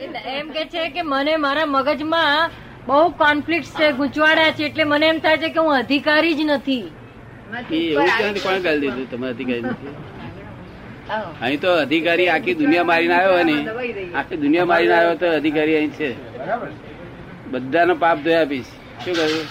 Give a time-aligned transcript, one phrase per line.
[0.00, 2.50] એમ કે છે કે મને મારા મગજમાં
[2.86, 6.86] બહુ કોન્ફ્લિક્ટ છે ગૂંચવાડા છે એટલે મને એમ થાય છે કે હું અધિકારી જ નથી.
[7.70, 9.06] એ એવું ક્યાંથી કોણ કરી દીધું?
[9.10, 9.94] તમે અધિકારી નથી?
[11.42, 13.56] અહીં તો અધિકારી આખી દુનિયા મારીને આવ્યો હોય ને.
[14.14, 16.10] આખી દુનિયા મારીને આવ્યો તો અધિકારી અહીં છે.
[17.52, 18.70] બધાનો પાપ ધોઈ આપીશ
[19.04, 19.46] શું કહ્યું?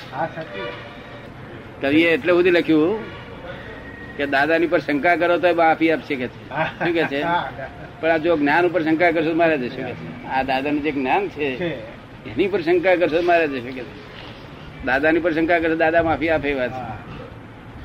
[1.81, 2.99] કવિએ એટલે સુધી લખ્યું.
[4.17, 7.21] કે દાદાની ઉપર શંકા કરો તો માફી આપશે કે શું કે છે?
[8.01, 9.83] પણ આ જો જ્ઞાન ઉપર શંકા કરશો મારે જશે.
[10.29, 11.47] આ દાદાનું જે જ્ઞાન છે
[12.25, 13.83] એની પર શંકા કરશો મારે જશે કે
[14.85, 16.75] દાદાની પર શંકા કરશો દાદા માફી આપે એવા વાત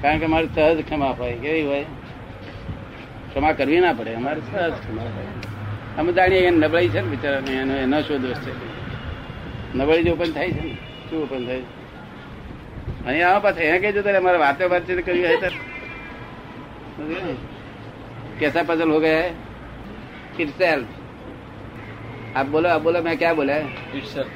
[0.03, 1.87] કારણ કે મારે સહજ ક્ષમા હોય કેવી હોય?
[3.31, 5.33] ક્ષમા કરવી ના પડે અમારે સહજ ક્ષમા હોય.
[5.99, 8.53] અમે જાણીએ નબળાઈ છે ને બિચારાને એનો એનો શું દોષ છે?
[9.75, 10.75] નબળી જે ઓપન થાય છે ને
[11.09, 11.65] શું ઓપન થાય
[13.07, 15.51] અહીંયા આવા પાછા અહીંયા કઈ તારે અમારે વાતે વાતચીત કરવી હોય
[18.40, 19.36] कैसा पजल हो गया है
[20.40, 20.88] इट सेल्फ
[22.38, 24.28] आप बोलो आप बोलो मैं क्या बोला है itself.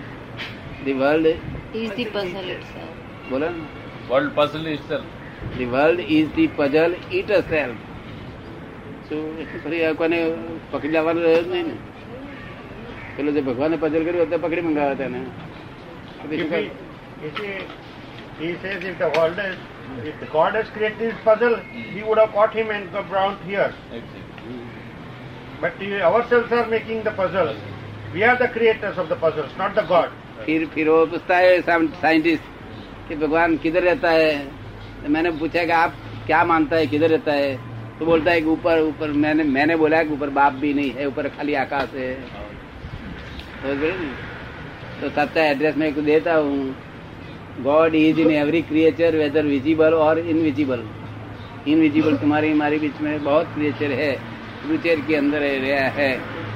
[0.86, 1.28] The world
[1.76, 3.64] is the puzzle itself बोला ना
[4.10, 5.06] World puzzle itself.
[5.52, 6.96] The world is the puzzle
[7.50, 7.78] itself
[9.08, 10.18] શું ફરી આ કોને
[10.72, 11.74] પકડી લાવવાનું રહ્યો જ નહીં ને
[13.16, 15.20] પેલું જે ભગવાને પઝલ કર્યું તે પકડી મંગાવ્યા તેને
[16.20, 16.48] પછી
[19.32, 19.54] શું
[20.05, 23.73] If the God has created this puzzle, he would have caught him and round here.
[23.93, 24.59] Exactly.
[25.61, 27.55] But we ourselves are making the puzzle.
[28.13, 30.11] We are the creators of the puzzles, not the God.
[30.47, 32.45] फिर फिर वो पूछता है scientist
[33.09, 34.33] कि भगवान किधर रहता है
[35.03, 35.95] तो मैंने पूछा कि आप
[36.27, 37.55] क्या मानता है किधर रहता है
[37.99, 41.07] तो बोलता है कि ऊपर ऊपर मैंने मैंने बोला कि ऊपर बाप भी नहीं है
[41.07, 42.15] ऊपर खाली आकाश है?
[45.01, 46.75] तो सच्चा एड्रेस मैं को देता हूँ
[47.61, 50.85] God is in every creature whether visible और इनविजिबल
[51.69, 54.13] इनविजिबल तुम्हारी हमारे बीच में बहुत क्रिएचर है।
[54.63, 56.11] क्रिएचर के अंदर है, है।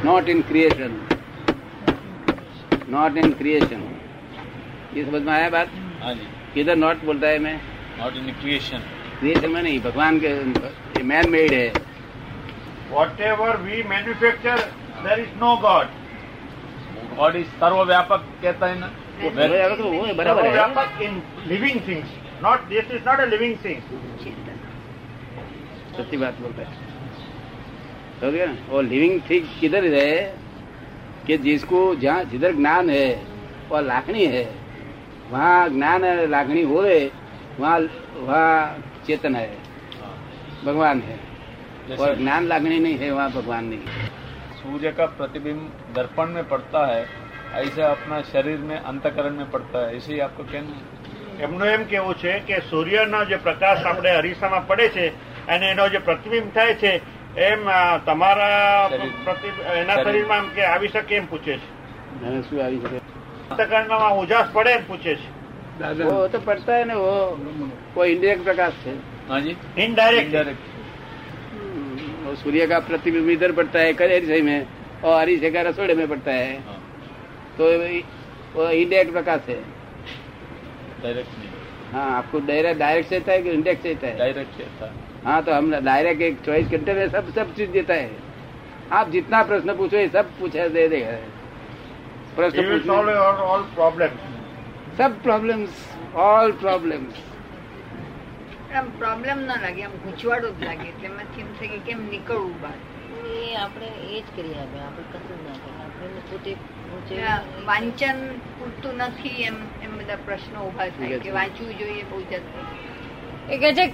[0.04, 1.00] Not in creation
[2.90, 3.82] not in creation
[4.96, 5.68] ये समझ में आया बात?
[6.02, 6.14] हाँ
[6.54, 7.60] किधर नॉट बोलता है मैं?
[7.98, 8.78] नॉट इन क्रिएशन
[9.18, 11.72] क्रिएशन में नहीं भगवान के मैन मेड है।
[12.92, 14.60] Whatever we manufacture,
[15.04, 15.86] there is no God.
[17.16, 18.90] God is सर्वव्यापक कहता है ना।
[19.22, 19.30] वो
[20.34, 21.04] सर्वव्यापक तो.
[25.98, 26.74] सच्ची बात बोलता है।
[28.20, 28.46] समझ गया?
[28.46, 30.36] ना और लिविंग थिंग किधर है?
[31.26, 33.26] कि जिसको जहाँ जिधर ज्ञान है
[33.72, 34.54] और लाखनी है।
[35.30, 36.82] वहाँ ज्ञान है लाखनी हो
[37.60, 37.80] वहाँ
[38.14, 39.58] वहाँ चेतन है।
[40.64, 41.20] भगवान है।
[41.96, 44.06] और ज्ञान लाखनी नहीं है वहाँ भगवान नहीं है।
[44.56, 49.95] सूर्य का प्रतिबिंब दर्पण में पड़ता है ऐसे अपना शरीर में अंतकरण में पड़ता है
[49.95, 50.83] ऐसे ही आपको कहना है
[51.39, 55.05] એમનું એમ કેવું છે કે સૂર્યનો જે પ્રકાશ આપણે અરીસામાં પડે છે
[55.47, 56.91] અને એનો જે પ્રતિબિંબ થાય છે
[57.41, 58.49] એમ અ, તમારા
[58.89, 59.13] શરીર.
[59.25, 60.05] પ્રતિ- એના શરીર.
[60.05, 61.67] શરીરમાં એમ કે આવી શકે એમ પૂછે છે
[62.23, 62.97] हाँ, શું આવી શકે
[63.51, 65.29] અંતકરણમાં ઉજાસ પડે એમ પૂછે છે
[66.03, 67.13] वो तो पड़ता है ना वो
[67.95, 68.93] वो इंडियक प्रकाश है
[69.29, 70.63] हाँ जी ઇનડાયરેક્ટ Indirect.
[72.23, 74.59] वो सूर्य का प्रतिबिंब इधर पड़ता है करेरी में
[75.03, 76.74] और हरी का रसोड़े में पड़ता है हाँ
[77.57, 77.69] तो
[78.55, 79.61] वो इंडायरेक्ट प्रकाश है
[81.03, 81.49] डायरेक्ट नहीं
[81.93, 85.53] हाँ आपको डायरेक्ट डायरेक्ट से है कि इंडेक्ट से है डायरेक्ट कहता है हाँ तो
[85.53, 88.11] हम डायरेक्ट एक चॉइस करते हुए सब सब चीज देता है
[88.93, 91.17] आप जितना प्रश्न पूछो ये सब पूछे दे देगा
[92.35, 94.29] प्रश्न He will solve पूछने all, all problems.
[94.97, 95.83] सब प्रॉब्लम्स
[96.21, 97.19] ऑल प्रॉब्लम्स
[98.71, 102.53] આમ પ્રોબ્લેમ ના લાગે આમ ગૂંચવાડો જ લાગે એટલે એમાંથી એમ થાય કે કેમ નીકળવું
[102.61, 102.77] બહાર
[103.28, 106.54] એ આપણે એ જ કરી આપે આપણે કશું ના કરીએ આપણે પોતે
[107.66, 108.18] વાંચન
[108.50, 112.66] પૂરતું નથી એમ એમ બધા પ્રશ્નો ઉભા થાય કે વાંચવું જોઈએ બહુ જલ્દી
[113.50, 113.86] એ કે છે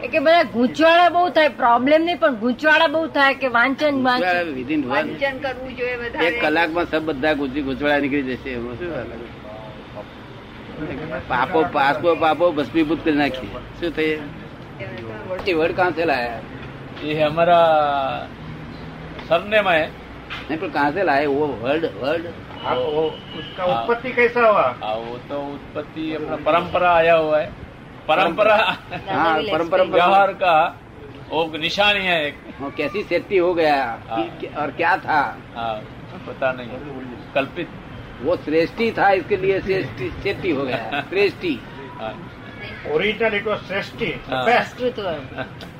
[0.00, 5.40] એ કે બધા ગૂંચવાળા બહુ થાય પ્રોબ્લેમ નહીં પણ ગૂંચવાળા બહુ થાય કે વાંચન વાંચન
[5.40, 8.90] કરવું જોઈએ વધારે એક કલાકમાં સબ બધા ગૂંચી ગૂંચવાળા નીકળી જશે એમાં શું
[11.28, 14.16] પાપો પાસપો પાપો ભસ્મીભૂત કરી નાખીએ શું થઈએ
[15.54, 16.53] વડ કાં લાયા
[17.04, 17.58] ये हमारा
[19.28, 19.86] सरनेमा है।
[20.50, 21.26] नहीं पर कहाँ से लाए?
[21.26, 22.26] वो वर्ल्ड वर्ल्ड।
[22.64, 23.02] हाँ, तो वो
[23.38, 24.62] उसका हाँ। उत्पत्ति कैसा हुआ?
[24.82, 27.46] हाँ वो तो उत्पत्ति अपना परंपरा आया हुआ है।
[28.08, 28.56] परंपरा।
[29.08, 30.54] हाँ परंपरा व्यवहार का
[31.30, 33.76] वो निशानी है एक। हाँ, कैसी सेफ्टी हो गया?
[34.10, 34.20] आ,
[34.60, 35.20] और क्या था?
[35.56, 35.72] आ,
[36.26, 36.68] पता नहीं।
[37.34, 37.68] कल्पित।
[38.22, 41.58] वो श्रेष्ठी था इसके लिए सेफ्टी हो गया। श्रेष्ठी।
[42.92, 44.10] ओरिजिनल इट वॉज़ श्रेष्ठी।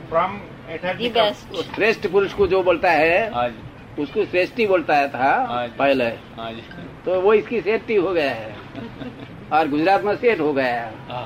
[0.08, 4.25] From it has the best वो श्रेष्ठ पुरुष को जो बोलता है हाँ जी उसको
[4.25, 6.05] श्रेष्ठी बोलता है था हाँ जी। पहले
[6.35, 6.63] हाँ जी
[7.05, 8.51] तो वो इसकी सेफ्टी हो गया है
[9.51, 11.25] और गुजरात में सेठ हो गया है हाँ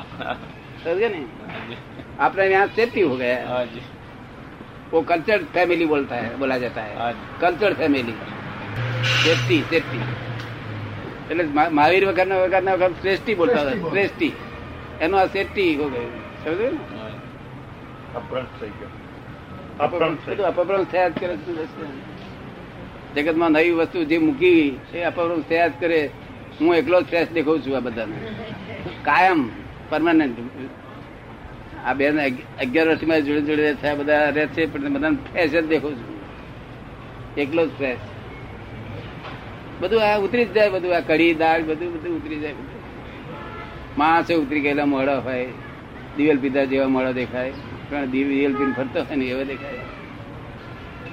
[0.84, 1.78] समझ गए नहीं हाँ जी
[2.20, 3.82] अपने यहाँ सेफ्टी हो गया है हाँ जी
[4.94, 8.16] वो कल्चर्ड फैमिली बोलता है बोला जाता है हाँ जी कल्चर्ड फैमिली
[9.16, 10.00] શેઠી શેઠી
[11.26, 14.30] એટલે મા- મહાવીર વગરના વગરના વગર શ્રેષ્ઠી બોલતા હતા શ્રેષ્ઠી
[15.02, 16.12] એનો આ શેઠી હો ગયું
[16.42, 17.14] સમજ્યું ને हाँ,
[18.16, 18.90] અપભ્રંશ થઈ ગયો
[19.81, 21.35] અપભ્રંશ થયા જ કરે
[23.15, 24.63] જગતમાં નવી વસ્તુ જે મૂકી
[24.95, 26.01] એ અપભ્રંશ થયા જ કરે.
[26.61, 28.17] હું એકલો જ ફ્રેશ દેખાઉં છું આ બધાને.
[29.05, 29.41] કાયમ
[29.91, 30.39] પરમાનન્ટ
[31.87, 32.05] આ બે
[32.63, 36.17] અગિયાર વર્ષમાં જોડે જોડે છે બધા રહે છે પણ બધાને ફ્રેશ જ દેખાઉં છું.
[37.43, 38.05] એકલો જ ફ્રેશ
[39.81, 42.55] બધું આ ઉતરી જ જાય બધું આ કઢી દાળ બધું બધું ઉતરી જાય.
[43.99, 45.47] માણસે ઉતરી ગયેલા મોડા હોય
[46.17, 47.53] દિવેલ પીધા જેવા મોડા દેખાય.
[47.88, 49.84] પણ દિવેલ પીને ફરતો હોય ને એવા દેખાય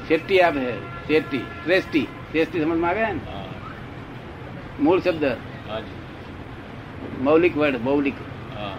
[0.06, 0.62] શેટ્ટી આપે
[1.06, 3.44] શેટ્ટી શ્રેષ્ઠી શ્રેષ્ઠી સમજમાં આવે ને हाँ,
[4.80, 5.24] મૂળ શબ્દ
[5.68, 5.92] हाँ जी
[7.22, 8.16] મૌલિક વર્ડ મૌલિક
[8.54, 8.72] हाँ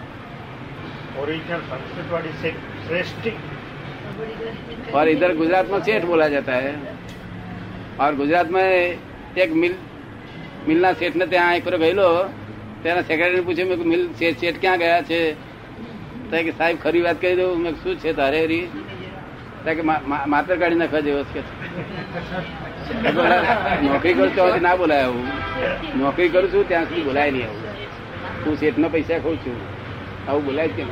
[1.20, 2.50] ओरिजिनल संस्कृत वाली से
[2.84, 3.32] श्रेष्ठी
[4.92, 6.74] और इधर गुजरात में सेठ बोला जाता है
[7.98, 8.68] और गुजरात में
[9.38, 9.74] एक मिल
[10.66, 12.08] મિલના શેઠને ત્યાં એક વાર ગયેલો
[12.82, 15.45] તેના સેક્રેટરી પૂછ્યું મેં કીધું, મિલ શેઠ શેઠ ક્યાં ગયા છે તો
[16.31, 17.61] કે સાહેબ ખરી વાત કરી દઉં?
[17.63, 18.65] મેં શું છે તારે રી
[19.65, 19.83] કે
[20.33, 21.41] માત્ર કાઢી નાખવા જેવો કે
[23.87, 25.25] નોકરી કરું છું ના બોલાય આવું.
[26.01, 27.63] નોકરી કરું છું ત્યાં સુધી બોલાય નહીં આવું.
[28.45, 29.57] હું શેઠનો પૈસા ખઉં છું.
[30.27, 30.87] આવું બોલાય કેમ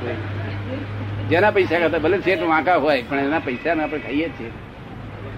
[1.29, 4.51] જેના પૈસા કરતા ભલે શેઠ વાંકા હોય પણ એના પૈસા આપણે ખાઈએ છીએ.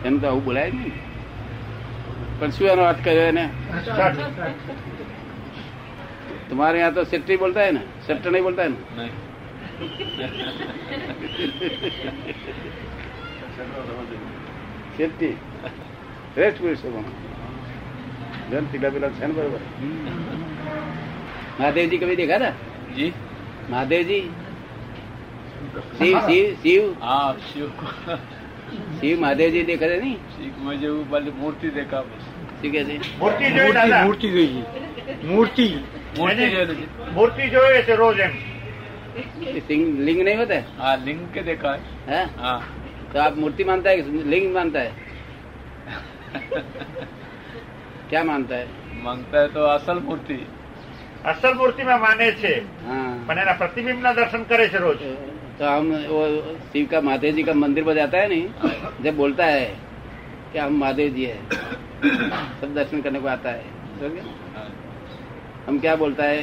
[0.05, 0.95] એનું તો આવું બોલાય નહીં.
[2.39, 3.45] પણ શું એનો વાત કર્યો એને?
[6.49, 9.09] તમારે ત્યાં તો શેઠ બોલતા હોય ને શેઠ નહીં બોલતા હોય ને
[14.97, 15.37] શેઠી
[21.59, 22.51] મહાદેવજી કવિ દેખા ને?
[22.95, 23.11] જી.
[23.69, 24.21] મહાદેવજી.
[25.97, 27.03] શિવ શિવ શિવ.
[27.03, 27.69] હા શિવ.
[28.99, 30.79] શિવ મહાદેવજી દેખા છે નહીં?
[30.79, 33.19] જેવું પાછી મૂર્તિ દેખા શું કે છે?
[33.19, 33.71] મૂર્તિ જોઈ
[34.03, 34.53] મૂર્તિ
[35.25, 35.79] મૂર્તિ
[37.13, 37.49] મૂર્તિ.
[37.49, 38.56] જોઈએ છે રોજ એમ.
[39.46, 42.24] ये सिंग- लिंग नहीं होता है हाँ लिंग के देखा है हैं?
[42.38, 42.58] हाँ
[43.12, 44.92] तो आप मूर्ति मानता है कि लिंग मानता है
[48.10, 48.66] क्या मानता है
[49.04, 50.40] मांगता है तो असल मूर्ति
[51.24, 52.52] અસલ મૂર્તિમાં માને છે
[52.86, 55.02] हाँ પણ એના પ્રતિબિંબના દર્શન કરે છે રોજ
[55.58, 56.20] तो हम वो
[56.68, 59.66] शिव का महादेव जी का मंदिर पर जाता है नहीं जब बोलता है
[60.52, 61.36] कि हम महादेव जी है
[62.60, 63.64] सब दर्शन करने को आता है
[63.98, 64.24] समझ गए?
[64.54, 64.66] हाँ,
[65.66, 66.42] हम क्या बोलता है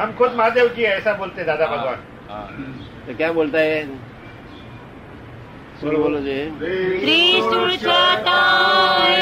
[0.00, 2.46] हम खुद महादेव जी है ऐसा बोलते दादा भगवान हाँ,
[3.06, 3.78] तो क्या बोलता है
[5.78, 6.36] बोलो बोलो जी
[7.00, 9.16] ત્રિશુળ છટાએ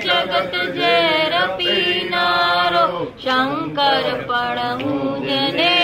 [0.00, 2.84] જગત ઝેર પીનારો
[3.16, 5.74] શંકર પડહુજને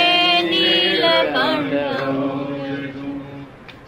[0.44, 1.74] નીલકંઠ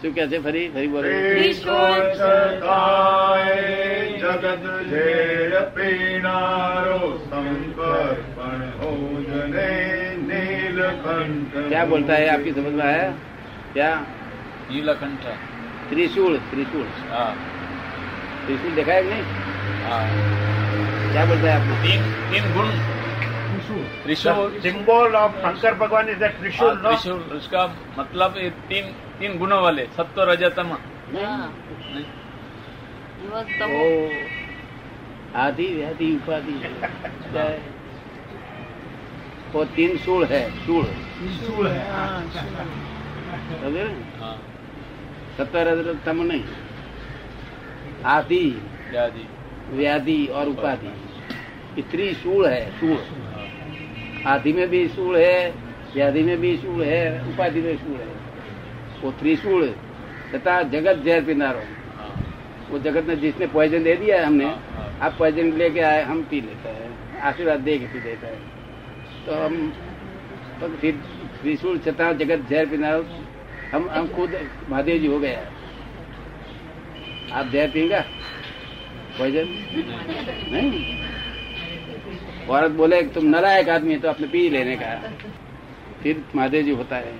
[0.01, 2.05] શું કે છે ફરી ફરી બોલો ત્રિશુળ
[4.17, 10.02] જગત ઝેર પીનારો શંકર પણ હોજને નીલકંઠ
[10.84, 13.10] क्या बोलता है आपकी समझ में आया
[13.74, 13.90] क्या
[14.70, 15.26] नीलकंठ
[15.90, 16.86] त्रिशूल त्रिशूल
[18.46, 19.22] त्रिशूल देखा है नहीं
[21.12, 22.68] क्या बोलता है आपको तीन तीन गुण
[23.96, 27.66] त्रिशूल सिंबल ऑफ शंकर भगवान इज त्रिशूल त्रिशूल उसका
[27.98, 30.76] मतलब ये तीन तीन गुणों वाले सत्व रजतम
[35.36, 36.54] आधी आधी उपाधि
[39.54, 39.60] है?
[39.60, 41.90] वो तीन सूल है।
[43.72, 44.26] ना?
[44.26, 44.42] हाँ।
[45.36, 46.44] सत्तर तम नहीं।
[48.04, 49.28] आदि। व्याधि।
[49.70, 50.86] व्याधि और उपाधि।
[51.76, 55.54] ये त्रिशूल है। सूल। हाँ, आदि में भी सूल है
[55.94, 58.06] व्याधि में भी सूल है उपाधि में सूल है।
[59.02, 59.74] वो त्रिशूल
[60.34, 62.34] तथा जगत जहर पिनारो। हाँ,
[62.70, 66.02] वो जगत ने जिसने पॉइजन दे दिया है हमने हाँ, हाँ। आप पॉइजन लेके आए
[66.02, 68.53] हम पी लेते हैं आशीर्वाद दे के पी देता है।
[69.26, 69.72] तो हम
[70.80, 70.92] फिर
[71.40, 73.02] त्रिशूल छता जगत जहर पिनारो,
[73.72, 74.34] हम हम खुद
[74.70, 75.34] महादेव जी हो गए
[77.32, 78.00] आप जहर पिएगा?
[79.18, 79.46] पॉइजन
[80.52, 80.82] नहीं।
[82.48, 84.94] औरत बोले, तुम नालायक आदमी है तो आपने पी लेने का।
[86.02, 87.14] फिर महादेव जी होता है।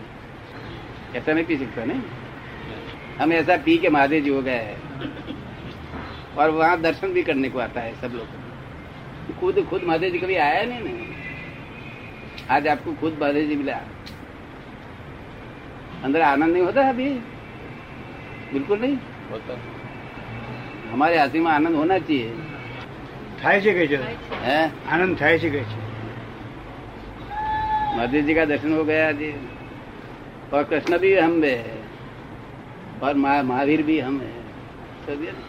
[1.16, 2.00] ऐसा नहीं पी सकता, नहीं।
[3.20, 4.76] हम ऐसा पी के महादेव जी हो गए हैं।
[6.36, 10.34] और वहाँ दर्शन भी करने को आता है सब लोग। खुद खुद महादेव जी कभी
[10.36, 11.03] आया नहीं ना
[12.51, 13.79] आज आपको खुद महादेव जी मिला
[16.03, 17.09] अंदर आनंद नहीं होता है अभी
[18.53, 18.95] बिल्कुल नहीं
[19.31, 19.57] होता
[20.91, 22.29] हमारे हाथी में आनंद होना चाहिए
[23.41, 23.97] થાય છે કે છે
[24.45, 24.55] है
[24.93, 25.77] આનંદ થાય છે કે છે
[27.91, 29.29] महादेव जी का दर्शन हो गया जी
[30.53, 31.77] और कृष्ण भी हम में है
[33.03, 34.33] और महा- महावीर भी हम है
[35.05, 35.43] समझिए ना?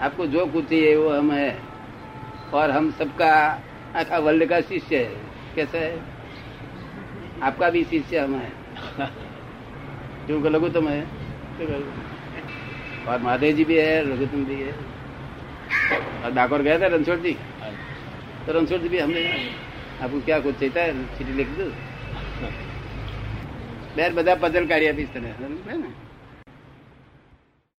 [0.00, 1.48] आपको जो कुछ चाहिए वो हम है
[2.54, 3.30] और हम सबका
[3.96, 5.94] आखा वर्ल्ड का शिष्य है कैसा है
[7.42, 9.08] आपका भी शिष्य हम है
[10.26, 11.00] क्यों लघु तुम है
[11.58, 14.72] तो कहूं। और महादेव जी भी है रघुतम भी है
[16.24, 17.36] और डाकोर गए थे रणछोड़ जी
[18.46, 19.26] तो रणछोड़ जी भी हमने
[20.02, 21.68] आपको क्या कुछ चाहिए है चिट्ठी लिख दो
[23.96, 25.90] બેર બધા પઝલ કાઢી આપીશ તને સમજ્યો ને